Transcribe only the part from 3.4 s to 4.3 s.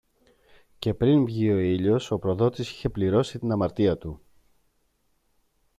αμαρτία του.